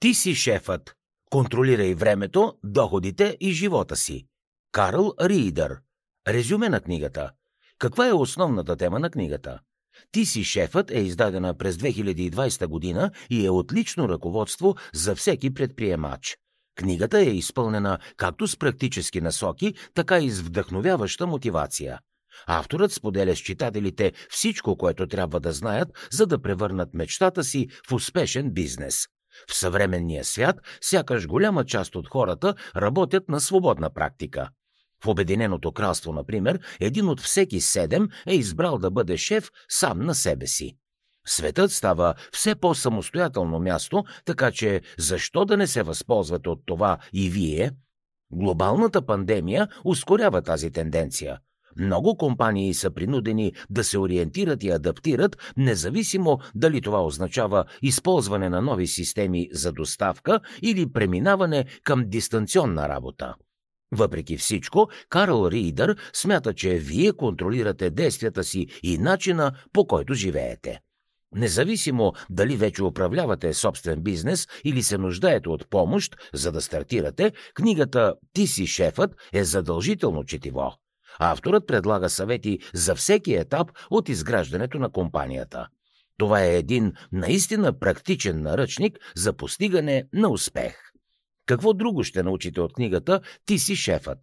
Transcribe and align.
Ти 0.00 0.14
си 0.14 0.34
шефът. 0.34 0.94
Контролирай 1.30 1.94
времето, 1.94 2.54
доходите 2.64 3.36
и 3.40 3.52
живота 3.52 3.96
си. 3.96 4.26
Карл 4.72 5.12
Ридър. 5.20 5.76
Резюме 6.28 6.68
на 6.68 6.80
книгата. 6.80 7.30
Каква 7.78 8.08
е 8.08 8.12
основната 8.12 8.76
тема 8.76 8.98
на 8.98 9.10
книгата? 9.10 9.58
Ти 10.12 10.26
си 10.26 10.44
шефът 10.44 10.90
е 10.90 10.98
издадена 10.98 11.58
през 11.58 11.76
2020 11.76 12.66
година 12.66 13.10
и 13.30 13.46
е 13.46 13.50
отлично 13.50 14.08
ръководство 14.08 14.74
за 14.94 15.14
всеки 15.14 15.54
предприемач. 15.54 16.38
Книгата 16.76 17.18
е 17.18 17.30
изпълнена 17.30 17.98
както 18.16 18.48
с 18.48 18.56
практически 18.56 19.20
насоки, 19.20 19.74
така 19.94 20.18
и 20.18 20.30
с 20.30 20.40
вдъхновяваща 20.40 21.26
мотивация. 21.26 22.00
Авторът 22.46 22.92
споделя 22.92 23.36
с 23.36 23.38
читателите 23.38 24.12
всичко, 24.30 24.76
което 24.76 25.06
трябва 25.06 25.40
да 25.40 25.52
знаят, 25.52 26.08
за 26.12 26.26
да 26.26 26.42
превърнат 26.42 26.94
мечтата 26.94 27.44
си 27.44 27.68
в 27.88 27.92
успешен 27.92 28.50
бизнес. 28.50 29.06
В 29.50 29.54
съвременния 29.54 30.24
свят 30.24 30.56
сякаш 30.80 31.26
голяма 31.26 31.64
част 31.64 31.96
от 31.96 32.08
хората 32.08 32.54
работят 32.76 33.28
на 33.28 33.40
свободна 33.40 33.90
практика. 33.90 34.48
В 35.04 35.08
Обединеното 35.08 35.72
кралство, 35.72 36.12
например, 36.12 36.60
един 36.80 37.08
от 37.08 37.20
всеки 37.20 37.60
седем 37.60 38.08
е 38.26 38.34
избрал 38.34 38.78
да 38.78 38.90
бъде 38.90 39.16
шеф 39.16 39.50
сам 39.68 40.00
на 40.00 40.14
себе 40.14 40.46
си. 40.46 40.76
Светът 41.26 41.72
става 41.72 42.14
все 42.32 42.54
по-самостоятелно 42.54 43.58
място, 43.58 44.04
така 44.24 44.52
че 44.52 44.80
защо 44.98 45.44
да 45.44 45.56
не 45.56 45.66
се 45.66 45.82
възползвате 45.82 46.48
от 46.48 46.62
това 46.66 46.98
и 47.12 47.30
вие? 47.30 47.70
Глобалната 48.30 49.06
пандемия 49.06 49.68
ускорява 49.84 50.42
тази 50.42 50.70
тенденция. 50.70 51.38
Много 51.76 52.16
компании 52.16 52.74
са 52.74 52.90
принудени 52.90 53.52
да 53.70 53.84
се 53.84 53.98
ориентират 53.98 54.64
и 54.64 54.70
адаптират, 54.70 55.52
независимо 55.56 56.38
дали 56.54 56.80
това 56.80 57.04
означава 57.04 57.64
използване 57.82 58.48
на 58.48 58.62
нови 58.62 58.86
системи 58.86 59.48
за 59.52 59.72
доставка 59.72 60.40
или 60.62 60.92
преминаване 60.92 61.64
към 61.84 62.04
дистанционна 62.06 62.88
работа. 62.88 63.34
Въпреки 63.92 64.36
всичко, 64.36 64.88
Карл 65.08 65.48
Ридър 65.50 65.96
смята, 66.12 66.54
че 66.54 66.74
вие 66.74 67.12
контролирате 67.12 67.90
действията 67.90 68.44
си 68.44 68.66
и 68.82 68.98
начина 68.98 69.52
по 69.72 69.86
който 69.86 70.14
живеете. 70.14 70.80
Независимо 71.34 72.12
дали 72.30 72.56
вече 72.56 72.84
управлявате 72.84 73.54
собствен 73.54 74.02
бизнес 74.02 74.46
или 74.64 74.82
се 74.82 74.98
нуждаете 74.98 75.48
от 75.48 75.70
помощ, 75.70 76.16
за 76.34 76.52
да 76.52 76.60
стартирате, 76.60 77.32
книгата 77.54 78.14
«Ти 78.32 78.46
си 78.46 78.66
шефът» 78.66 79.14
е 79.32 79.44
задължително 79.44 80.24
четиво. 80.24 80.72
Авторът 81.18 81.66
предлага 81.66 82.10
съвети 82.10 82.58
за 82.74 82.94
всеки 82.94 83.34
етап 83.34 83.70
от 83.90 84.08
изграждането 84.08 84.78
на 84.78 84.90
компанията. 84.90 85.66
Това 86.18 86.44
е 86.44 86.56
един 86.56 86.92
наистина 87.12 87.78
практичен 87.78 88.42
наръчник 88.42 88.98
за 89.16 89.32
постигане 89.32 90.04
на 90.12 90.28
успех. 90.28 90.76
Какво 91.46 91.72
друго 91.72 92.04
ще 92.04 92.22
научите 92.22 92.60
от 92.60 92.72
книгата 92.72 93.20
«Ти 93.46 93.58
си 93.58 93.76
шефът»? 93.76 94.18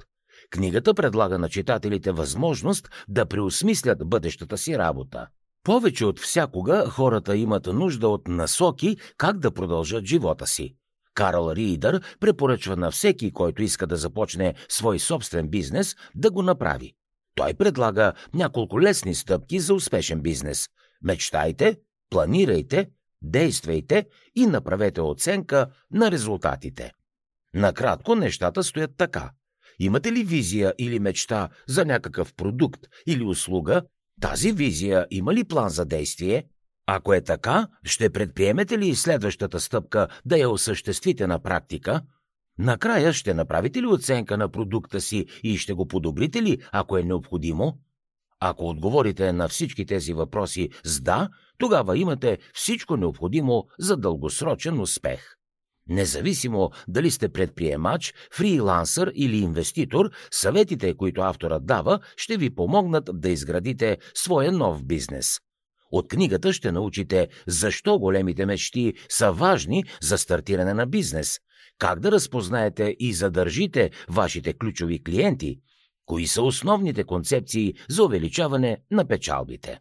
Книгата 0.49 0.93
предлага 0.93 1.39
на 1.39 1.49
читателите 1.49 2.11
възможност 2.11 2.89
да 3.07 3.25
преосмислят 3.25 4.09
бъдещата 4.09 4.57
си 4.57 4.77
работа. 4.77 5.27
Повече 5.63 6.05
от 6.05 6.19
всякога 6.19 6.89
хората 6.89 7.37
имат 7.37 7.65
нужда 7.65 8.07
от 8.07 8.27
насоки 8.27 8.97
как 9.17 9.39
да 9.39 9.51
продължат 9.51 10.05
живота 10.05 10.47
си. 10.47 10.75
Карл 11.15 11.51
Ридър 11.51 12.01
препоръчва 12.19 12.75
на 12.75 12.91
всеки, 12.91 13.31
който 13.31 13.63
иска 13.63 13.87
да 13.87 13.95
започне 13.95 14.53
свой 14.69 14.99
собствен 14.99 15.47
бизнес, 15.47 15.95
да 16.15 16.31
го 16.31 16.41
направи. 16.41 16.93
Той 17.35 17.53
предлага 17.53 18.13
няколко 18.33 18.81
лесни 18.81 19.15
стъпки 19.15 19.59
за 19.59 19.73
успешен 19.73 20.21
бизнес. 20.21 20.69
Мечтайте, 21.03 21.77
планирайте, 22.09 22.89
действайте 23.21 24.05
и 24.35 24.45
направете 24.45 25.01
оценка 25.01 25.67
на 25.91 26.11
резултатите. 26.11 26.91
Накратко 27.53 28.15
нещата 28.15 28.63
стоят 28.63 28.91
така. 28.97 29.31
Имате 29.79 30.11
ли 30.11 30.23
визия 30.23 30.73
или 30.77 30.99
мечта 30.99 31.49
за 31.67 31.85
някакъв 31.85 32.33
продукт 32.33 32.79
или 33.07 33.23
услуга? 33.23 33.81
Тази 34.21 34.51
визия 34.51 35.07
има 35.11 35.33
ли 35.33 35.43
план 35.43 35.69
за 35.69 35.85
действие? 35.85 36.43
Ако 36.87 37.13
е 37.13 37.21
така, 37.21 37.67
ще 37.83 38.09
предприемете 38.09 38.77
ли 38.77 38.95
следващата 38.95 39.59
стъпка 39.59 40.07
да 40.25 40.37
я 40.37 40.49
осъществите 40.49 41.27
на 41.27 41.39
практика? 41.39 42.01
Накрая 42.59 43.13
ще 43.13 43.33
направите 43.33 43.81
ли 43.81 43.87
оценка 43.87 44.37
на 44.37 44.49
продукта 44.49 45.01
си 45.01 45.25
и 45.43 45.57
ще 45.57 45.73
го 45.73 45.87
подобрите 45.87 46.41
ли, 46.41 46.57
ако 46.71 46.97
е 46.97 47.03
необходимо? 47.03 47.77
Ако 48.39 48.69
отговорите 48.69 49.33
на 49.33 49.47
всички 49.47 49.85
тези 49.85 50.13
въпроси 50.13 50.69
с 50.83 51.01
да, 51.01 51.29
тогава 51.57 51.97
имате 51.97 52.37
всичко 52.53 52.97
необходимо 52.97 53.65
за 53.79 53.97
дългосрочен 53.97 54.79
успех. 54.79 55.35
Независимо 55.89 56.71
дали 56.87 57.11
сте 57.11 57.29
предприемач, 57.29 58.13
фрилансър 58.31 59.11
или 59.15 59.37
инвеститор, 59.37 60.09
съветите, 60.31 60.97
които 60.97 61.21
авторът 61.21 61.65
дава, 61.65 61.99
ще 62.17 62.37
ви 62.37 62.55
помогнат 62.55 63.09
да 63.13 63.29
изградите 63.29 63.97
своя 64.13 64.51
нов 64.51 64.83
бизнес. 64.83 65.39
От 65.91 66.07
книгата 66.07 66.53
ще 66.53 66.71
научите 66.71 67.27
защо 67.47 67.99
големите 67.99 68.45
мечти 68.45 68.93
са 69.09 69.31
важни 69.31 69.83
за 70.01 70.17
стартиране 70.17 70.73
на 70.73 70.85
бизнес, 70.85 71.39
как 71.79 71.99
да 71.99 72.11
разпознаете 72.11 72.95
и 72.99 73.13
задържите 73.13 73.91
вашите 74.09 74.53
ключови 74.53 75.03
клиенти, 75.03 75.59
кои 76.05 76.27
са 76.27 76.41
основните 76.41 77.03
концепции 77.03 77.73
за 77.89 78.03
увеличаване 78.03 78.77
на 78.91 79.05
печалбите. 79.05 79.79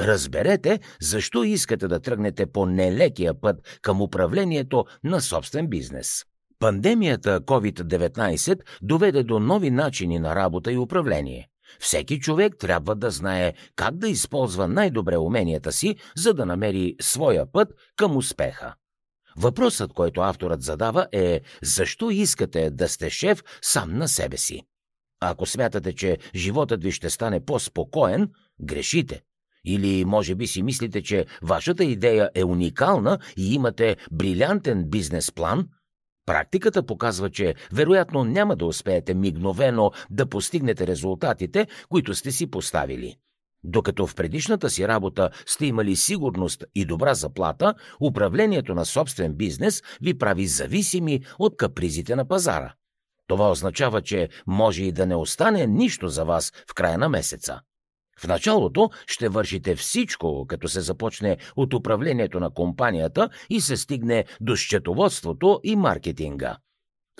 Разберете 0.00 0.80
защо 1.00 1.44
искате 1.44 1.88
да 1.88 2.00
тръгнете 2.00 2.46
по 2.46 2.66
нелекия 2.66 3.40
път 3.40 3.78
към 3.82 4.02
управлението 4.02 4.84
на 5.04 5.20
собствен 5.20 5.68
бизнес. 5.68 6.24
Пандемията 6.58 7.40
COVID-19 7.40 8.60
доведе 8.82 9.22
до 9.22 9.40
нови 9.40 9.70
начини 9.70 10.18
на 10.18 10.34
работа 10.34 10.72
и 10.72 10.78
управление. 10.78 11.49
Всеки 11.78 12.20
човек 12.20 12.54
трябва 12.58 12.94
да 12.94 13.10
знае 13.10 13.52
как 13.76 13.96
да 13.96 14.08
използва 14.08 14.68
най-добре 14.68 15.16
уменията 15.16 15.72
си, 15.72 15.96
за 16.16 16.34
да 16.34 16.46
намери 16.46 16.96
своя 17.00 17.52
път 17.52 17.68
към 17.96 18.16
успеха. 18.16 18.74
Въпросът, 19.36 19.92
който 19.92 20.20
авторът 20.20 20.62
задава 20.62 21.06
е 21.12 21.40
защо 21.62 22.10
искате 22.10 22.70
да 22.70 22.88
сте 22.88 23.10
шеф 23.10 23.42
сам 23.62 23.98
на 23.98 24.08
себе 24.08 24.36
си? 24.36 24.62
Ако 25.20 25.46
смятате, 25.46 25.92
че 25.92 26.18
животът 26.34 26.82
ви 26.82 26.92
ще 26.92 27.10
стане 27.10 27.44
по-спокоен, 27.44 28.30
грешите. 28.60 29.22
Или 29.64 30.04
може 30.04 30.34
би 30.34 30.46
си 30.46 30.62
мислите, 30.62 31.02
че 31.02 31.26
вашата 31.42 31.84
идея 31.84 32.30
е 32.34 32.44
уникална 32.44 33.18
и 33.36 33.54
имате 33.54 33.96
брилянтен 34.12 34.84
бизнес 34.90 35.32
план– 35.32 35.68
Практиката 36.26 36.86
показва, 36.86 37.30
че 37.30 37.54
вероятно 37.72 38.24
няма 38.24 38.56
да 38.56 38.66
успеете 38.66 39.14
мигновено 39.14 39.90
да 40.10 40.26
постигнете 40.26 40.86
резултатите, 40.86 41.66
които 41.88 42.14
сте 42.14 42.32
си 42.32 42.50
поставили. 42.50 43.16
Докато 43.64 44.06
в 44.06 44.14
предишната 44.14 44.70
си 44.70 44.88
работа 44.88 45.30
сте 45.46 45.66
имали 45.66 45.96
сигурност 45.96 46.64
и 46.74 46.84
добра 46.84 47.14
заплата, 47.14 47.74
управлението 48.00 48.74
на 48.74 48.84
собствен 48.84 49.34
бизнес 49.34 49.82
ви 50.02 50.18
прави 50.18 50.46
зависими 50.46 51.20
от 51.38 51.56
капризите 51.56 52.16
на 52.16 52.28
пазара. 52.28 52.74
Това 53.26 53.50
означава, 53.50 54.02
че 54.02 54.28
може 54.46 54.84
и 54.84 54.92
да 54.92 55.06
не 55.06 55.16
остане 55.16 55.66
нищо 55.66 56.08
за 56.08 56.24
вас 56.24 56.52
в 56.70 56.74
края 56.74 56.98
на 56.98 57.08
месеца. 57.08 57.60
В 58.20 58.26
началото 58.26 58.90
ще 59.06 59.28
вършите 59.28 59.76
всичко, 59.76 60.46
като 60.48 60.68
се 60.68 60.80
започне 60.80 61.36
от 61.56 61.74
управлението 61.74 62.40
на 62.40 62.50
компанията 62.50 63.28
и 63.50 63.60
се 63.60 63.76
стигне 63.76 64.24
до 64.40 64.56
счетоводството 64.56 65.60
и 65.64 65.76
маркетинга. 65.76 66.56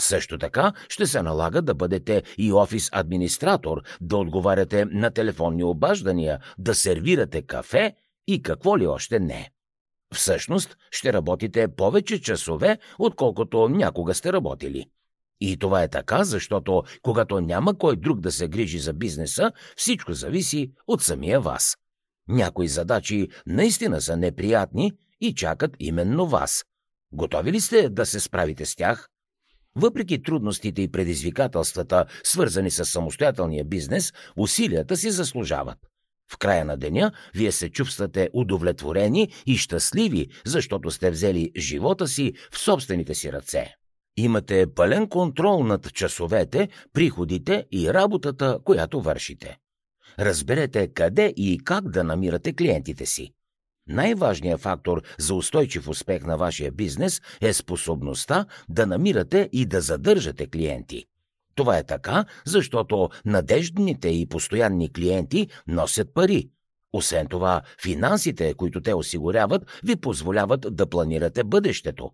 Също 0.00 0.38
така 0.38 0.72
ще 0.88 1.06
се 1.06 1.22
налага 1.22 1.62
да 1.62 1.74
бъдете 1.74 2.22
и 2.38 2.52
офис 2.52 2.88
администратор, 2.92 3.82
да 4.00 4.16
отговаряте 4.16 4.84
на 4.84 5.10
телефонни 5.10 5.64
обаждания, 5.64 6.38
да 6.58 6.74
сервирате 6.74 7.42
кафе 7.42 7.94
и 8.26 8.42
какво 8.42 8.78
ли 8.78 8.86
още 8.86 9.20
не. 9.20 9.50
Всъщност 10.14 10.76
ще 10.90 11.12
работите 11.12 11.68
повече 11.76 12.20
часове, 12.20 12.78
отколкото 12.98 13.68
някога 13.68 14.14
сте 14.14 14.32
работили. 14.32 14.86
И 15.40 15.56
това 15.56 15.82
е 15.82 15.88
така, 15.88 16.24
защото 16.24 16.82
когато 17.02 17.40
няма 17.40 17.78
кой 17.78 17.96
друг 17.96 18.20
да 18.20 18.32
се 18.32 18.48
грижи 18.48 18.78
за 18.78 18.92
бизнеса, 18.92 19.52
всичко 19.76 20.12
зависи 20.12 20.72
от 20.86 21.02
самия 21.02 21.40
вас. 21.40 21.76
Някои 22.28 22.68
задачи 22.68 23.28
наистина 23.46 24.00
са 24.00 24.16
неприятни 24.16 24.92
и 25.20 25.34
чакат 25.34 25.76
именно 25.78 26.26
вас. 26.26 26.64
Готови 27.12 27.52
ли 27.52 27.60
сте 27.60 27.88
да 27.88 28.06
се 28.06 28.20
справите 28.20 28.66
с 28.66 28.76
тях? 28.76 29.08
Въпреки 29.76 30.22
трудностите 30.22 30.82
и 30.82 30.90
предизвикателствата, 30.90 32.04
свързани 32.24 32.70
с 32.70 32.84
самостоятелния 32.84 33.64
бизнес, 33.64 34.12
усилията 34.36 34.96
си 34.96 35.10
заслужават. 35.10 35.78
В 36.32 36.38
края 36.38 36.64
на 36.64 36.76
деня 36.76 37.12
вие 37.34 37.52
се 37.52 37.70
чувствате 37.70 38.30
удовлетворени 38.32 39.32
и 39.46 39.56
щастливи, 39.56 40.28
защото 40.46 40.90
сте 40.90 41.10
взели 41.10 41.52
живота 41.56 42.08
си 42.08 42.32
в 42.52 42.58
собствените 42.58 43.14
си 43.14 43.32
ръце. 43.32 43.74
Имате 44.20 44.66
пълен 44.74 45.08
контрол 45.08 45.64
над 45.64 45.92
часовете, 45.92 46.68
приходите 46.92 47.66
и 47.72 47.92
работата, 47.92 48.58
която 48.64 49.00
вършите. 49.00 49.58
Разберете 50.18 50.88
къде 50.88 51.34
и 51.36 51.58
как 51.64 51.90
да 51.90 52.04
намирате 52.04 52.52
клиентите 52.52 53.06
си. 53.06 53.32
Най-важният 53.88 54.60
фактор 54.60 55.02
за 55.18 55.34
устойчив 55.34 55.88
успех 55.88 56.24
на 56.24 56.36
вашия 56.36 56.72
бизнес 56.72 57.20
е 57.40 57.52
способността 57.52 58.46
да 58.68 58.86
намирате 58.86 59.48
и 59.52 59.66
да 59.66 59.80
задържате 59.80 60.46
клиенти. 60.46 61.04
Това 61.54 61.78
е 61.78 61.84
така, 61.84 62.24
защото 62.46 63.08
надеждните 63.24 64.08
и 64.08 64.26
постоянни 64.26 64.92
клиенти 64.92 65.48
носят 65.66 66.14
пари. 66.14 66.48
Освен 66.92 67.26
това, 67.26 67.62
финансите, 67.82 68.54
които 68.54 68.80
те 68.80 68.94
осигуряват, 68.94 69.80
ви 69.84 69.96
позволяват 69.96 70.76
да 70.76 70.86
планирате 70.86 71.44
бъдещето. 71.44 72.10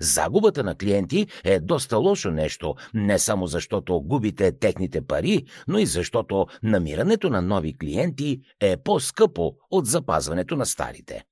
Загубата 0.00 0.64
на 0.64 0.74
клиенти 0.74 1.26
е 1.44 1.60
доста 1.60 1.96
лошо 1.96 2.30
нещо, 2.30 2.74
не 2.94 3.18
само 3.18 3.46
защото 3.46 4.00
губите 4.00 4.58
техните 4.58 5.06
пари, 5.06 5.44
но 5.68 5.78
и 5.78 5.86
защото 5.86 6.46
намирането 6.62 7.30
на 7.30 7.42
нови 7.42 7.78
клиенти 7.78 8.40
е 8.60 8.76
по-скъпо 8.76 9.52
от 9.70 9.86
запазването 9.86 10.56
на 10.56 10.66
старите. 10.66 11.24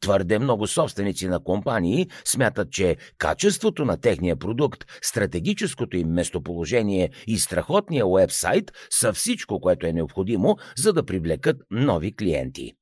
Твърде 0.00 0.38
много 0.38 0.66
собственици 0.66 1.28
на 1.28 1.44
компании 1.44 2.08
смятат, 2.24 2.70
че 2.70 2.96
качеството 3.18 3.84
на 3.84 4.00
техния 4.00 4.36
продукт, 4.36 4.84
стратегическото 5.02 5.96
им 5.96 6.08
местоположение 6.08 7.10
и 7.26 7.38
страхотния 7.38 8.06
уебсайт 8.06 8.72
са 8.90 9.12
всичко, 9.12 9.60
което 9.60 9.86
е 9.86 9.92
необходимо, 9.92 10.56
за 10.76 10.92
да 10.92 11.06
привлекат 11.06 11.56
нови 11.70 12.16
клиенти. 12.16 12.72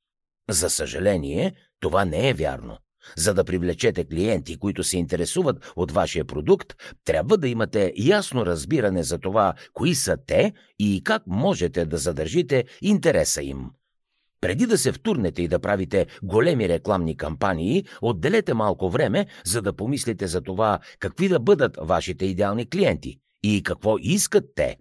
За 0.51 0.71
съжаление, 0.71 1.55
това 1.81 2.05
не 2.05 2.29
е 2.29 2.35
вярно. 2.35 2.79
За 3.17 3.35
да 3.35 3.45
привлечете 3.45 4.05
клиенти, 4.05 4.59
които 4.59 4.85
се 4.85 4.99
интересуват 4.99 5.73
от 5.77 5.93
вашия 5.93 6.25
продукт, 6.25 6.75
трябва 7.05 7.39
да 7.39 7.49
имате 7.49 7.93
ясно 7.97 8.47
разбиране 8.47 9.03
за 9.03 9.19
това, 9.19 9.55
кои 9.73 9.95
са 9.95 10.17
те 10.27 10.53
и 10.79 11.03
как 11.05 11.23
можете 11.27 11.85
да 11.85 11.97
задържите 11.97 12.65
интереса 12.83 13.43
им. 13.43 13.71
Преди 14.41 14.67
да 14.67 14.79
се 14.79 14.93
втурнете 14.93 15.43
и 15.43 15.49
да 15.49 15.59
правите 15.59 16.07
големи 16.23 16.69
рекламни 16.69 17.17
кампании, 17.17 17.85
отделете 18.03 18.55
малко 18.55 18.91
време, 18.91 19.27
за 19.45 19.63
да 19.63 19.73
помислите 19.73 20.27
за 20.27 20.41
това 20.41 20.79
какви 20.99 21.29
да 21.29 21.41
бъдат 21.41 21.79
вашите 21.81 22.27
идеални 22.27 22.69
клиенти 22.69 23.19
и 23.43 23.63
какво 23.63 23.97
искат 24.01 24.45
те. 24.55 24.77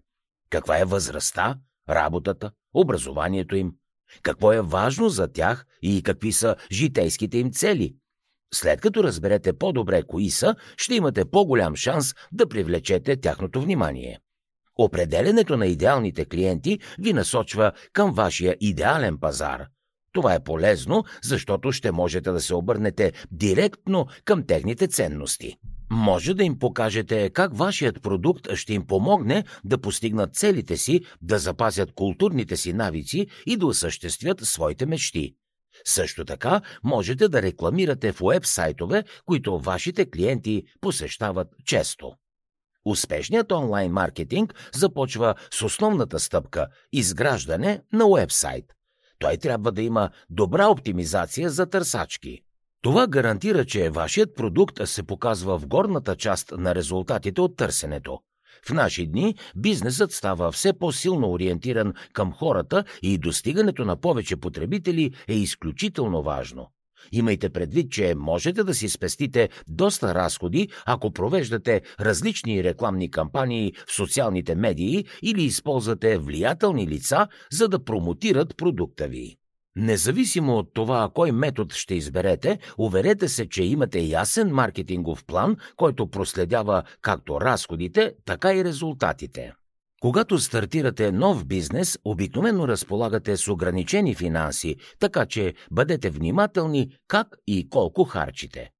Каква 0.49 0.79
е 0.79 0.85
възрастта, 0.85 1.57
работата, 1.89 2.51
образованието 2.73 3.55
им, 3.55 3.73
какво 4.21 4.53
е 4.53 4.61
важно 4.61 5.09
за 5.09 5.27
тях 5.27 5.65
и 5.81 6.03
какви 6.03 6.31
са 6.31 6.55
житейските 6.71 7.37
им 7.37 7.51
цели. 7.51 7.95
След 8.55 8.81
като 8.81 9.03
разберете 9.03 9.53
по-добре 9.53 10.03
кои 10.03 10.29
са, 10.29 10.55
ще 10.77 10.95
имате 10.95 11.25
по-голям 11.25 11.75
шанс 11.75 12.13
да 12.31 12.47
привлечете 12.47 13.15
тяхното 13.15 13.61
внимание. 13.61 14.19
Определенето 14.77 15.57
на 15.57 15.67
идеалните 15.67 16.25
клиенти 16.25 16.79
ви 16.99 17.13
насочва 17.13 17.71
към 17.93 18.13
вашия 18.13 18.55
идеален 18.59 19.17
пазар. 19.17 19.65
Това 20.13 20.33
е 20.33 20.43
полезно, 20.43 21.03
защото 21.23 21.71
ще 21.71 21.91
можете 21.91 22.31
да 22.31 22.41
се 22.41 22.55
обърнете 22.55 23.13
директно 23.31 24.07
към 24.25 24.45
техните 24.45 24.87
ценности. 24.87 25.55
Може 25.89 26.33
да 26.33 26.43
им 26.43 26.59
покажете 26.59 27.29
как 27.29 27.57
вашият 27.57 28.01
продукт 28.01 28.53
ще 28.53 28.73
им 28.73 28.87
помогне 28.87 29.43
да 29.63 29.77
постигнат 29.77 30.35
целите 30.35 30.77
си, 30.77 31.01
да 31.21 31.39
запазят 31.39 31.91
културните 31.95 32.57
си 32.57 32.73
навици 32.73 33.27
и 33.45 33.57
да 33.57 33.65
осъществят 33.65 34.39
своите 34.41 34.85
мечти. 34.85 35.35
Също 35.85 36.25
така 36.25 36.61
можете 36.83 37.27
да 37.27 37.41
рекламирате 37.41 38.11
в 38.11 38.21
уебсайтове, 38.21 39.03
които 39.25 39.59
вашите 39.59 40.09
клиенти 40.09 40.63
посещават 40.81 41.47
често. 41.65 42.11
Успешният 42.85 43.51
онлайн 43.51 43.91
маркетинг 43.91 44.53
започва 44.73 45.35
с 45.51 45.61
основната 45.61 46.19
стъпка– 46.19 46.67
изграждане 46.91 47.81
на 47.93 48.05
уебсайт. 48.05 48.65
Той 49.19 49.37
трябва 49.37 49.71
да 49.71 49.81
има 49.81 50.09
добра 50.29 50.67
оптимизация 50.67 51.49
за 51.49 51.65
търсачки. 51.65 52.41
Това 52.81 53.07
гарантира, 53.07 53.65
че 53.65 53.89
вашият 53.89 54.35
продукт 54.35 54.87
се 54.87 55.03
показва 55.03 55.59
в 55.59 55.67
горната 55.67 56.15
част 56.15 56.51
на 56.51 56.75
резултатите 56.75 57.41
от 57.41 57.57
търсенето. 57.57 58.19
В 58.67 58.73
наши 58.73 59.07
дни 59.07 59.35
бизнесът 59.55 60.11
става 60.11 60.51
все 60.51 60.73
по-силно 60.73 61.31
ориентиран 61.31 61.93
към 62.13 62.33
хората 62.33 62.83
и 63.01 63.17
достигането 63.17 63.85
на 63.85 63.95
повече 63.95 64.35
потребители 64.35 65.11
е 65.27 65.33
изключително 65.33 66.23
важно. 66.23 66.67
Имайте 67.11 67.49
предвид, 67.49 67.91
че 67.91 68.15
можете 68.15 68.63
да 68.63 68.73
си 68.73 68.89
спестите 68.89 69.49
доста 69.67 70.15
разходи, 70.15 70.69
ако 70.85 71.11
провеждате 71.11 71.81
различни 71.99 72.63
рекламни 72.63 73.11
кампании 73.11 73.73
в 73.87 73.95
социалните 73.95 74.55
медии 74.55 75.05
или 75.21 75.43
използвате 75.43 76.17
влиятелни 76.17 76.87
лица, 76.87 77.27
за 77.51 77.67
да 77.67 77.83
промотират 77.83 78.57
продукта 78.57 79.07
ви. 79.07 79.37
Независимо 79.75 80.57
от 80.57 80.73
това 80.73 81.09
кой 81.13 81.31
метод 81.31 81.75
ще 81.75 81.95
изберете, 81.95 82.59
уверете 82.77 83.29
се, 83.29 83.49
че 83.49 83.63
имате 83.63 83.99
ясен 83.99 84.49
маркетингов 84.49 85.25
план, 85.25 85.57
който 85.75 86.07
проследява 86.07 86.83
както 87.01 87.41
разходите, 87.41 88.13
така 88.25 88.53
и 88.53 88.63
резултатите. 88.63 89.53
Когато 90.01 90.39
стартирате 90.39 91.11
нов 91.11 91.45
бизнес, 91.45 91.99
обикновено 92.05 92.67
разполагате 92.67 93.37
с 93.37 93.47
ограничени 93.47 94.15
финанси, 94.15 94.75
така 94.99 95.25
че 95.25 95.53
бъдете 95.71 96.09
внимателни 96.09 96.97
как 97.07 97.27
и 97.47 97.69
колко 97.69 98.03
харчите. 98.03 98.71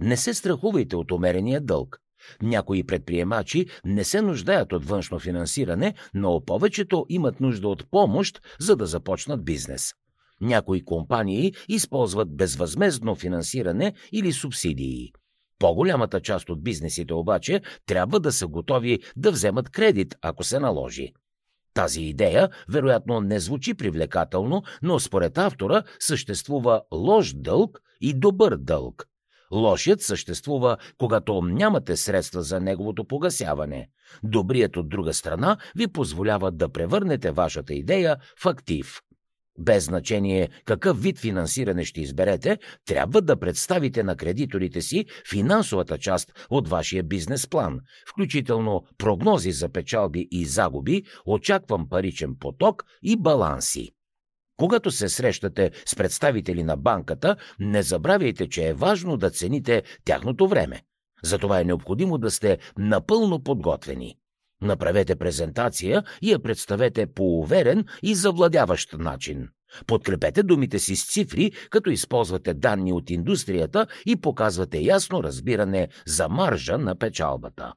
Не 0.00 0.16
се 0.16 0.34
страхувайте 0.34 0.96
от 0.96 1.12
умерения 1.12 1.60
дълг. 1.60 1.98
Някои 2.42 2.86
предприемачи 2.86 3.66
не 3.84 4.04
се 4.04 4.22
нуждаят 4.22 4.72
от 4.72 4.84
външно 4.84 5.18
финансиране, 5.18 5.94
но 6.14 6.44
повечето 6.46 7.06
имат 7.08 7.40
нужда 7.40 7.68
от 7.68 7.90
помощ, 7.90 8.40
за 8.60 8.76
да 8.76 8.86
започнат 8.86 9.44
бизнес. 9.44 9.92
Някои 10.40 10.84
компании 10.84 11.52
използват 11.68 12.36
безвъзмездно 12.36 13.14
финансиране 13.14 13.94
или 14.12 14.32
субсидии. 14.32 15.12
По-голямата 15.58 16.20
част 16.20 16.50
от 16.50 16.64
бизнесите 16.64 17.14
обаче 17.14 17.60
трябва 17.86 18.20
да 18.20 18.32
са 18.32 18.46
готови 18.46 18.98
да 19.16 19.30
вземат 19.30 19.70
кредит, 19.70 20.14
ако 20.22 20.44
се 20.44 20.58
наложи. 20.58 21.12
Тази 21.74 22.02
идея 22.02 22.48
вероятно 22.68 23.20
не 23.20 23.40
звучи 23.40 23.74
привлекателно, 23.74 24.62
но 24.82 25.00
според 25.00 25.38
автора 25.38 25.82
съществува 25.98 26.82
лош 26.92 27.32
дълг 27.34 27.80
и 28.00 28.14
добър 28.14 28.56
дълг. 28.56 29.06
Лошият 29.52 30.02
съществува, 30.02 30.76
когато 30.98 31.42
нямате 31.42 31.96
средства 31.96 32.42
за 32.42 32.60
неговото 32.60 33.04
погасяване. 33.04 33.88
Добрият 34.22 34.76
от 34.76 34.88
друга 34.88 35.14
страна 35.14 35.56
ви 35.76 35.86
позволява 35.86 36.50
да 36.50 36.68
превърнете 36.68 37.30
вашата 37.30 37.74
идея 37.74 38.16
в 38.42 38.46
актив. 38.46 39.00
Без 39.58 39.84
значение 39.84 40.48
какъв 40.64 41.02
вид 41.02 41.18
финансиране 41.18 41.84
ще 41.84 42.00
изберете, 42.00 42.58
трябва 42.86 43.22
да 43.22 43.40
представите 43.40 44.02
на 44.02 44.16
кредиторите 44.16 44.82
си 44.82 45.04
финансовата 45.30 45.98
част 45.98 46.32
от 46.50 46.68
вашия 46.68 47.02
бизнес 47.02 47.46
план, 47.46 47.80
включително 48.08 48.84
прогнози 48.98 49.52
за 49.52 49.68
печалби 49.68 50.28
и 50.30 50.44
загуби, 50.44 51.02
очаквам 51.26 51.88
паричен 51.88 52.36
поток 52.40 52.84
и 53.02 53.16
баланси. 53.16 53.90
Когато 54.56 54.90
се 54.90 55.08
срещате 55.08 55.70
с 55.86 55.96
представители 55.96 56.62
на 56.62 56.76
банката, 56.76 57.36
не 57.58 57.82
забравяйте, 57.82 58.48
че 58.48 58.68
е 58.68 58.74
важно 58.74 59.16
да 59.16 59.30
цените 59.30 59.82
тяхното 60.04 60.48
време. 60.48 60.82
Затова 61.22 61.60
е 61.60 61.64
необходимо 61.64 62.18
да 62.18 62.30
сте 62.30 62.58
напълно 62.78 63.42
подготвени. 63.42 64.16
Направете 64.62 65.16
презентация 65.16 66.02
и 66.22 66.32
я 66.32 66.38
представете 66.38 67.06
по 67.06 67.38
уверен 67.40 67.84
и 68.02 68.14
завладяващ 68.14 68.92
начин. 68.92 69.48
Подкрепете 69.86 70.42
думите 70.42 70.78
си 70.78 70.96
с 70.96 71.12
цифри, 71.12 71.52
като 71.70 71.90
използвате 71.90 72.54
данни 72.54 72.92
от 72.92 73.10
индустрията 73.10 73.86
и 74.06 74.16
показвате 74.16 74.78
ясно 74.78 75.22
разбиране 75.22 75.88
за 76.06 76.28
маржа 76.28 76.78
на 76.78 76.98
печалбата. 76.98 77.72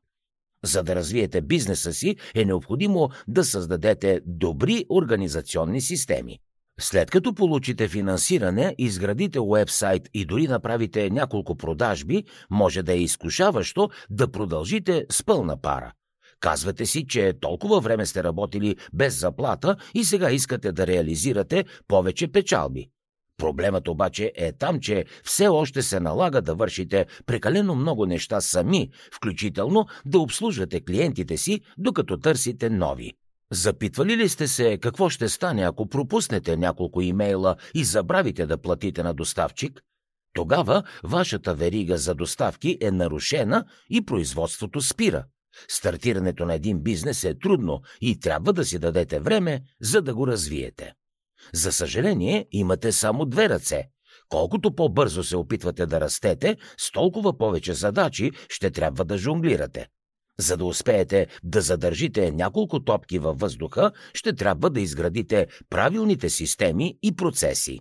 За 0.64 0.84
да 0.84 0.96
развиете 0.96 1.42
бизнеса 1.42 1.94
си, 1.94 2.16
е 2.36 2.46
необходимо 2.46 3.10
да 3.28 3.44
създадете 3.44 4.22
добри 4.26 4.86
организационни 4.90 5.82
системи. 5.82 6.40
След 6.80 7.12
като 7.12 7.34
получите 7.34 7.88
финансиране, 7.88 8.76
изградите 8.78 9.40
уебсайт 9.40 10.10
и 10.14 10.26
дори 10.26 10.48
направите 10.48 11.10
няколко 11.10 11.56
продажби, 11.56 12.24
може 12.50 12.84
да 12.84 12.94
е 12.94 12.98
изкушаващо 12.98 13.90
да 14.10 14.32
продължите 14.32 15.06
с 15.12 15.24
пълна 15.24 15.62
пара. 15.62 15.92
Казвате 16.40 16.86
си, 16.86 17.08
че 17.08 17.34
толкова 17.42 17.80
време 17.80 18.06
сте 18.06 18.24
работили 18.24 18.76
без 18.94 19.20
заплата 19.20 19.76
и 19.94 20.04
сега 20.04 20.32
искате 20.32 20.72
да 20.72 20.88
реализирате 20.88 21.66
повече 21.88 22.28
печалби. 22.28 22.90
Проблемът 23.38 23.88
обаче 23.88 24.32
е 24.36 24.52
там, 24.52 24.80
че 24.80 25.06
все 25.24 25.48
още 25.48 25.82
се 25.82 26.00
налага 26.00 26.42
да 26.42 26.56
вършите 26.56 27.06
прекалено 27.26 27.76
много 27.76 28.06
неща 28.06 28.42
сами, 28.42 28.90
включително 29.14 29.86
да 30.06 30.20
обслужвате 30.20 30.82
клиентите 30.86 31.38
си, 31.38 31.62
докато 31.78 32.18
търсите 32.18 32.70
нови. 32.70 33.14
Запитвали 33.52 34.18
ли 34.18 34.30
сте 34.30 34.48
се 34.48 34.78
какво 34.78 35.10
ще 35.10 35.30
стане, 35.30 35.64
ако 35.64 35.90
пропуснете 35.90 36.58
няколко 36.58 37.02
имейла 37.02 37.56
и 37.74 37.84
забравите 37.84 38.46
да 38.46 38.58
платите 38.58 39.04
на 39.04 39.14
доставчик? 39.14 39.82
Тогава 40.34 40.84
вашата 41.04 41.56
верига 41.56 41.98
за 41.98 42.16
доставки 42.16 42.78
е 42.82 42.92
нарушена 42.92 43.66
и 43.90 44.06
производството 44.06 44.82
спира. 44.82 45.24
Стартирането 45.68 46.46
на 46.46 46.54
един 46.54 46.80
бизнес 46.80 47.24
е 47.24 47.40
трудно 47.40 47.82
и 48.02 48.20
трябва 48.20 48.54
да 48.54 48.66
си 48.66 48.80
дадете 48.80 49.20
време, 49.20 49.62
за 49.82 50.02
да 50.02 50.16
го 50.16 50.28
развиете. 50.28 50.94
За 51.54 51.72
съжаление, 51.72 52.48
имате 52.52 52.92
само 52.92 53.26
две 53.26 53.50
ръце. 53.50 53.84
Колкото 54.30 54.76
по-бързо 54.76 55.24
се 55.24 55.38
опитвате 55.38 55.86
да 55.86 56.02
растете, 56.02 56.58
с 56.78 56.92
толкова 56.92 57.38
повече 57.38 57.74
задачи 57.74 58.32
ще 58.50 58.72
трябва 58.72 59.06
да 59.06 59.18
жонглирате. 59.18 59.88
За 60.40 60.58
да 60.58 60.66
успеете 60.66 61.28
да 61.44 61.62
задържите 61.62 62.32
няколко 62.32 62.84
топки 62.84 63.20
във 63.20 63.40
въздуха, 63.40 63.92
ще 64.14 64.34
трябва 64.34 64.70
да 64.70 64.82
изградите 64.82 65.48
правилните 65.70 66.30
системи 66.30 66.98
и 67.04 67.16
процеси. 67.16 67.80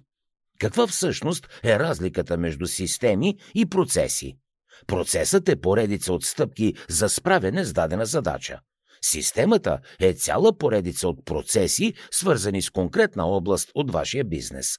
Каква 0.59 0.87
всъщност 0.87 1.49
е 1.65 1.79
разликата 1.79 2.37
между 2.37 2.67
системи 2.67 3.39
и 3.55 3.67
процеси? 3.67 4.37
Процесът 4.87 5.49
е 5.49 5.57
поредица 5.57 6.13
от 6.13 6.25
стъпки 6.25 6.75
за 6.89 7.09
справяне 7.09 7.65
с 7.65 7.73
дадена 7.73 8.07
задача. 8.07 8.61
Системата 9.03 9.79
е 10.01 10.13
цяла 10.13 10.59
поредица 10.59 11.09
от 11.09 11.25
процеси, 11.25 11.95
свързани 12.11 12.63
с 12.63 12.71
конкретна 12.71 13.27
област 13.27 13.71
от 13.75 13.93
вашия 13.93 14.25
бизнес. 14.25 14.77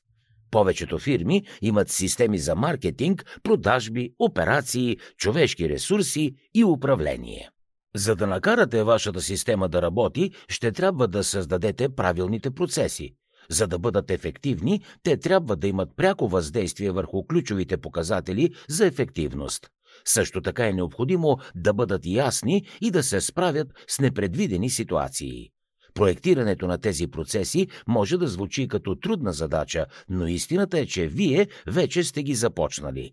Повечето 0.51 0.99
фирми 0.99 1.43
имат 1.61 1.89
системи 1.89 2.37
за 2.39 2.55
маркетинг, 2.55 3.39
продажби, 3.43 4.13
операции, 4.19 4.97
човешки 5.17 5.69
ресурси 5.69 6.35
и 6.53 6.63
управление. 6.63 7.49
За 7.95 8.15
да 8.15 8.27
накарате 8.27 8.83
вашата 8.83 9.21
система 9.21 9.69
да 9.69 9.81
работи, 9.81 10.31
ще 10.49 10.71
трябва 10.71 11.07
да 11.07 11.23
създадете 11.23 11.89
правилните 11.89 12.51
процеси. 12.51 13.15
За 13.49 13.67
да 13.67 13.79
бъдат 13.79 14.11
ефективни, 14.11 14.81
те 15.03 15.17
трябва 15.17 15.55
да 15.55 15.67
имат 15.67 15.89
пряко 15.95 16.27
въздействие 16.27 16.91
върху 16.91 17.27
ключовите 17.27 17.77
показатели 17.77 18.53
за 18.69 18.85
ефективност. 18.85 19.69
Също 20.05 20.41
така 20.41 20.67
е 20.67 20.73
необходимо 20.73 21.37
да 21.55 21.73
бъдат 21.73 22.05
ясни 22.05 22.65
и 22.81 22.91
да 22.91 23.03
се 23.03 23.21
справят 23.21 23.67
с 23.87 23.99
непредвидени 23.99 24.69
ситуации. 24.69 25.49
Проектирането 25.93 26.67
на 26.67 26.77
тези 26.77 27.07
процеси 27.07 27.67
може 27.87 28.17
да 28.17 28.27
звучи 28.27 28.67
като 28.67 28.95
трудна 28.95 29.33
задача, 29.33 29.85
но 30.09 30.27
истината 30.27 30.79
е, 30.79 30.85
че 30.85 31.07
вие 31.07 31.47
вече 31.67 32.03
сте 32.03 32.23
ги 32.23 32.35
започнали. 32.35 33.11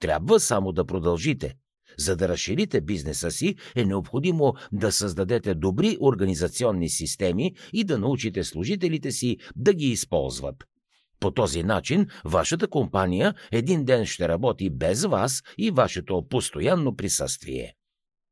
Трябва 0.00 0.40
само 0.40 0.72
да 0.72 0.84
продължите. 0.84 1.54
За 1.98 2.16
да 2.16 2.28
разширите 2.28 2.80
бизнеса 2.80 3.30
си, 3.30 3.54
е 3.76 3.84
необходимо 3.84 4.54
да 4.72 4.92
създадете 4.92 5.54
добри 5.54 5.96
организационни 6.00 6.88
системи 6.88 7.54
и 7.72 7.84
да 7.84 7.98
научите 7.98 8.44
служителите 8.44 9.12
си 9.12 9.36
да 9.56 9.74
ги 9.74 9.86
използват. 9.86 10.64
По 11.20 11.30
този 11.30 11.62
начин 11.62 12.06
вашата 12.24 12.68
компания 12.68 13.34
един 13.52 13.84
ден 13.84 14.06
ще 14.06 14.28
работи 14.28 14.70
без 14.70 15.04
вас 15.04 15.42
и 15.58 15.70
вашето 15.70 16.26
постоянно 16.28 16.96
присъствие. 16.96 17.74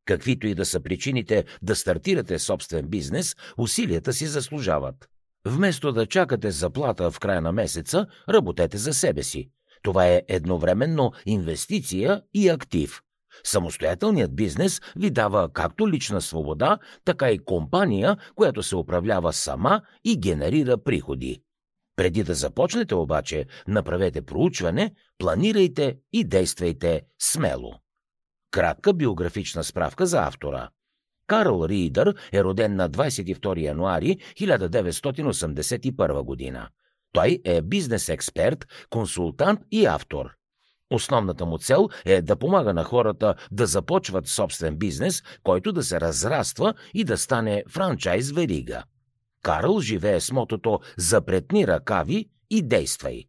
Каквито 0.04 0.46
и 0.46 0.54
да 0.54 0.64
са 0.64 0.80
причините 0.80 1.44
да 1.62 1.76
стартирате 1.76 2.38
собствен 2.38 2.88
бизнес, 2.88 3.36
усилията 3.58 4.12
си 4.12 4.26
заслужават. 4.26 5.08
Вместо 5.46 5.92
да 5.92 6.06
чакате 6.06 6.50
заплата 6.50 7.10
в 7.10 7.20
края 7.20 7.40
на 7.40 7.52
месеца, 7.52 8.06
работете 8.28 8.78
за 8.78 8.94
себе 8.94 9.22
си. 9.22 9.50
Това 9.82 10.06
е 10.06 10.22
едновременно 10.28 11.12
инвестиция 11.26 12.22
и 12.34 12.48
актив. 12.48 13.00
Самостоятелният 13.44 14.36
бизнес 14.36 14.80
ви 14.96 15.10
дава 15.10 15.52
както 15.52 15.88
лична 15.88 16.20
свобода, 16.20 16.78
така 17.04 17.30
и 17.30 17.38
компания, 17.38 18.16
която 18.34 18.62
се 18.62 18.76
управлява 18.76 19.32
сама 19.32 19.82
и 20.04 20.20
генерира 20.20 20.78
приходи. 20.84 21.42
Преди 21.96 22.22
да 22.22 22.34
започнете 22.34 22.94
обаче, 22.94 23.46
направете 23.68 24.22
проучване, 24.22 24.94
планирайте 25.18 25.96
и 26.12 26.24
действайте 26.24 27.02
смело. 27.22 27.74
Кратка 28.50 28.92
биографична 28.92 29.64
справка 29.64 30.06
за 30.06 30.22
автора. 30.26 30.68
Карл 31.26 31.64
Ридър 31.68 32.14
е 32.32 32.44
роден 32.44 32.76
на 32.76 32.90
22 32.90 33.60
януари 33.60 34.18
1981 34.40 36.22
година. 36.22 36.68
Той 37.12 37.40
е 37.44 37.62
бизнес 37.62 38.08
експерт, 38.08 38.66
консултант 38.90 39.60
и 39.70 39.86
автор. 39.86 40.30
Основната 40.90 41.46
му 41.46 41.58
цел 41.58 41.88
е 42.04 42.22
да 42.22 42.36
помага 42.36 42.74
на 42.74 42.84
хората 42.84 43.34
да 43.52 43.66
започват 43.66 44.26
собствен 44.26 44.76
бизнес, 44.76 45.22
който 45.42 45.72
да 45.72 45.82
се 45.82 46.00
разраства 46.00 46.74
и 46.94 47.04
да 47.04 47.18
стане 47.18 47.64
франчайз 47.70 48.30
верига. 48.30 48.84
Карл 49.44 49.80
живее 49.80 50.20
с 50.20 50.32
мотото 50.32 50.80
«Запретни 50.98 51.66
ръкави 51.66 52.26
и 52.50 52.62
действай». 52.62 53.24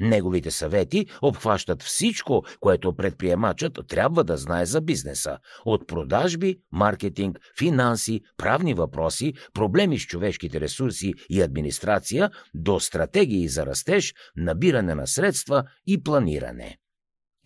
Неговите 0.00 0.50
съвети 0.50 1.06
обхващат 1.22 1.82
всичко, 1.82 2.44
което 2.60 2.96
предприемачът 2.96 3.78
трябва 3.88 4.24
да 4.24 4.36
знае 4.36 4.66
за 4.66 4.80
бизнеса. 4.80 5.38
От 5.64 5.88
продажби, 5.88 6.56
маркетинг, 6.72 7.38
финанси, 7.58 8.20
правни 8.36 8.74
въпроси, 8.74 9.34
проблеми 9.54 9.98
с 9.98 10.02
човешките 10.02 10.60
ресурси 10.60 11.14
и 11.30 11.42
администрация, 11.42 12.30
до 12.54 12.80
стратегии 12.80 13.48
за 13.48 13.66
растеж, 13.66 14.14
набиране 14.36 14.94
на 14.94 15.06
средства 15.06 15.64
и 15.86 16.02
планиране. 16.02 16.78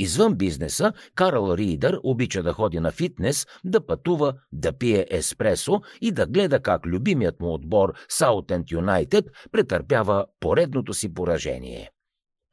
Извън 0.02 0.35
бизнеса, 0.35 0.92
Карл 1.14 1.54
Ридър 1.56 2.00
обича 2.02 2.42
да 2.42 2.52
ходи 2.52 2.80
на 2.80 2.90
фитнес, 2.90 3.47
да 3.64 3.87
пътува, 3.87 4.35
да 4.52 4.73
пие 4.73 5.06
еспресо 5.11 5.80
и 6.00 6.12
да 6.12 6.26
гледа 6.26 6.61
как 6.61 6.87
любимият 6.87 7.40
му 7.40 7.54
отбор 7.54 7.94
Саутенд 8.09 8.71
Юнайтед 8.71 9.25
претърпява 9.52 10.26
поредното 10.40 10.94
си 10.94 11.14
поражение. 11.14 11.90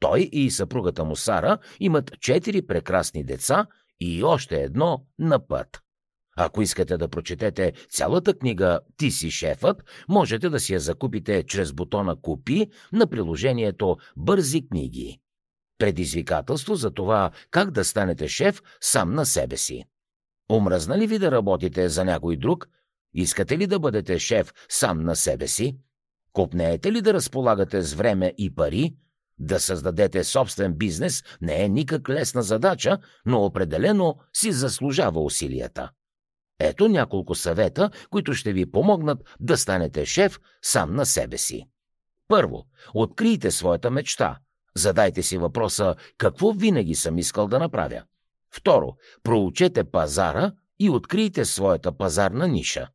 Той 0.00 0.28
и 0.32 0.50
съпругата 0.50 1.04
му 1.04 1.16
Сара 1.16 1.58
имат 1.80 2.20
четири 2.20 2.66
прекрасни 2.66 3.24
деца 3.24 3.66
и 4.00 4.24
още 4.24 4.62
едно 4.62 5.04
на 5.18 5.46
път. 5.46 5.80
Ако 6.36 6.62
искате 6.62 6.96
да 6.96 7.08
прочетете 7.08 7.72
цялата 7.88 8.34
книга 8.34 8.80
«Ти 8.96 9.10
си 9.10 9.30
шефът», 9.30 9.82
можете 10.08 10.48
да 10.48 10.60
си 10.60 10.72
я 10.72 10.80
закупите 10.80 11.42
чрез 11.42 11.72
бутона 11.72 12.16
«Купи» 12.20 12.66
на 12.92 13.06
приложението 13.06 13.96
«Бързи 14.16 14.68
книги» 14.68 15.20
предизвикателство 15.80 16.74
за 16.74 16.90
това 16.90 17.30
как 17.50 17.70
да 17.70 17.84
станете 17.84 18.28
шеф 18.28 18.62
сам 18.80 19.14
на 19.14 19.26
себе 19.26 19.56
си. 19.56 19.84
Омръзна 20.50 20.98
ли 20.98 21.06
ви 21.06 21.18
да 21.18 21.30
работите 21.30 21.88
за 21.88 22.04
някой 22.04 22.36
друг? 22.36 22.68
Искате 23.14 23.58
ли 23.58 23.66
да 23.66 23.78
бъдете 23.78 24.18
шеф 24.18 24.52
сам 24.68 25.04
на 25.04 25.16
себе 25.16 25.46
си? 25.46 25.76
Копнеете 26.32 26.92
ли 26.92 27.00
да 27.00 27.14
разполагате 27.14 27.82
с 27.82 27.94
време 27.94 28.34
и 28.38 28.54
пари? 28.54 28.94
Да 29.38 29.60
създадете 29.60 30.24
собствен 30.24 30.74
бизнес 30.74 31.22
не 31.40 31.64
е 31.64 31.68
никак 31.68 32.08
лесна 32.08 32.42
задача, 32.42 32.98
но 33.26 33.44
определено 33.44 34.18
си 34.32 34.52
заслужава 34.52 35.20
усилията. 35.20 35.90
Ето 36.58 36.88
няколко 36.88 37.34
съвета, 37.34 37.90
които 38.10 38.34
ще 38.34 38.52
ви 38.52 38.70
помогнат 38.70 39.36
да 39.40 39.56
станете 39.56 40.06
шеф 40.06 40.40
сам 40.62 40.94
на 40.94 41.06
себе 41.06 41.38
си. 41.38 41.68
Първо, 42.28 42.66
открийте 42.94 43.50
своята 43.50 43.90
мечта– 43.90 44.38
Задайте 44.76 45.22
си 45.22 45.38
въпроса 45.38 45.94
какво 46.18 46.52
винаги 46.52 46.94
съм 46.94 47.18
искал 47.18 47.48
да 47.48 47.58
направя. 47.58 48.02
Второ, 48.50 48.96
проучете 49.22 49.84
пазара 49.84 50.52
и 50.78 50.90
открийте 50.90 51.44
своята 51.44 51.92
пазарна 51.92 52.48
ниша. 52.48 52.88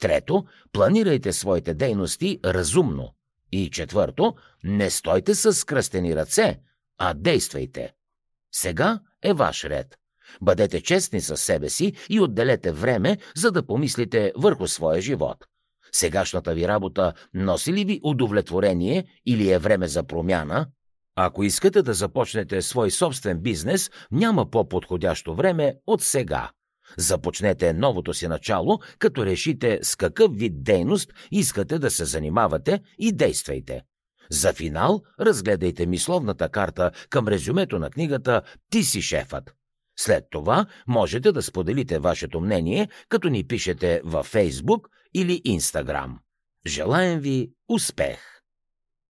Трето, 0.00 0.44
планирайте 0.72 1.32
своите 1.32 1.74
дейности 1.74 2.40
разумно. 2.44 3.14
И 3.52 3.70
четвърто, 3.70 4.34
не 4.64 4.90
стойте 4.90 5.34
с 5.34 5.52
скръстени 5.52 6.16
ръце, 6.16 6.60
а 6.98 7.14
действайте. 7.14 7.92
Сега 8.52 9.00
е 9.22 9.32
ваш 9.32 9.64
ред. 9.64 9.96
Бъдете 10.42 10.80
честни 10.80 11.20
със 11.20 11.40
себе 11.40 11.68
си 11.68 11.92
и 12.08 12.20
отделете 12.20 12.72
време, 12.72 13.18
за 13.36 13.50
да 13.50 13.66
помислите 13.66 14.32
върху 14.36 14.68
своя 14.68 15.00
живот. 15.00 15.44
Сегашната 15.92 16.54
ви 16.54 16.68
работа 16.68 17.12
носи 17.34 17.72
ли 17.72 17.84
ви 17.84 18.00
удовлетворение 18.02 19.06
или 19.26 19.50
е 19.50 19.58
време 19.58 19.88
за 19.88 20.02
промяна? 20.02 20.66
Ако 21.16 21.44
искате 21.44 21.82
да 21.82 21.94
започнете 21.94 22.62
свой 22.62 22.90
собствен 22.90 23.38
бизнес, 23.38 23.90
няма 24.12 24.50
по-подходящо 24.50 25.34
време 25.34 25.74
от 25.86 26.02
сега. 26.02 26.50
Започнете 26.96 27.72
новото 27.72 28.14
си 28.14 28.28
начало, 28.28 28.78
като 28.98 29.26
решите 29.26 29.78
с 29.82 29.96
какъв 29.96 30.32
вид 30.34 30.64
дейност 30.64 31.12
искате 31.30 31.78
да 31.78 31.90
се 31.90 32.04
занимавате 32.04 32.80
и 32.98 33.12
действайте. 33.12 33.82
За 34.30 34.52
финал 34.52 35.02
разгледайте 35.20 35.86
мисловната 35.86 36.48
карта 36.48 36.90
към 37.10 37.28
резюмето 37.28 37.78
на 37.78 37.90
книгата 37.90 38.42
«Ти 38.70 38.84
си 38.84 39.02
шефът». 39.02 39.54
След 39.98 40.24
това 40.30 40.66
можете 40.86 41.32
да 41.32 41.42
споделите 41.42 41.98
вашето 41.98 42.40
мнение, 42.40 42.88
като 43.08 43.28
ни 43.28 43.46
пишете 43.46 44.00
във 44.04 44.26
Фейсбук 44.26 44.88
или 45.14 45.42
Инстаграм. 45.44 46.18
Желаем 46.66 47.20
ви 47.20 47.50
успех! 47.68 48.29